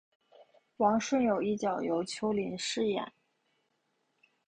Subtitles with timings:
[0.77, 3.13] 王顺友一角由邱林饰演。